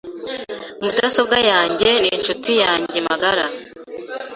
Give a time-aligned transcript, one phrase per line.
[0.81, 3.45] Mudasobwa yanjye ninshuti yanjye magara.